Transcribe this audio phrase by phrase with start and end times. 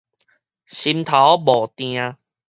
[0.65, 2.17] 心頭無定